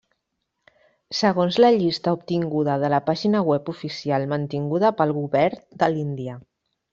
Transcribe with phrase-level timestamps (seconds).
[1.17, 6.41] Segons la llista obtinguda de la pàgina web oficial mantinguda pel govern de l'Índia.